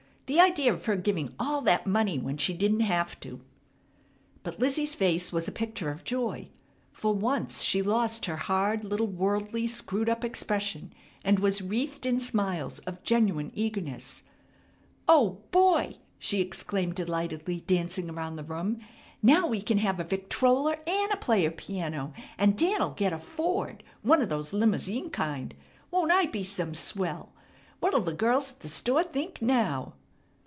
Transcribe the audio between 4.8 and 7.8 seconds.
face was a picture of joy. For once